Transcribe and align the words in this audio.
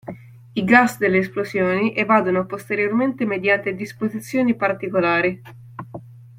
I 0.55 0.63
gas 0.63 0.97
delle 0.97 1.19
esplosioni 1.19 1.93
evadono 1.93 2.47
posteriormente 2.47 3.23
mediante 3.23 3.75
disposizioni 3.75 4.55
particolari. 4.55 5.39